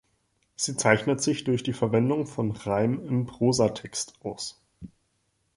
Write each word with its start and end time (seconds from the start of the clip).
Sie 0.55 0.75
zeichnet 0.77 1.21
sich 1.21 1.43
durch 1.43 1.61
die 1.61 1.73
Verwendung 1.73 2.25
von 2.25 2.53
Reim 2.53 3.05
im 3.05 3.27
Prosatext 3.27 4.15
aus. 4.25 4.59